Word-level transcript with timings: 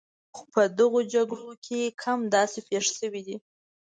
خو 0.35 0.43
په 0.53 0.61
دغو 0.77 0.99
جګړو 1.13 1.51
کې 1.65 1.95
کم 2.01 2.19
داسې 2.35 2.59
پېښ 2.69 2.85
شوي 2.97 3.21
دي. 3.27 3.37